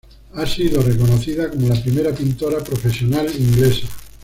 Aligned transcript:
Ha 0.33 0.47
sido 0.47 0.81
reconocida 0.81 1.47
como 1.51 1.67
la 1.67 1.79
primera 1.79 2.11
pintora 2.11 2.57
profesional 2.63 3.27
inglesa. 3.39 3.87